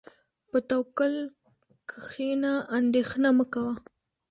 په 0.49 0.57
توکل 0.69 1.13
کښېنه، 1.89 2.53
اندېښنه 2.77 3.29
مه 3.37 3.45
کوه. 3.53 3.73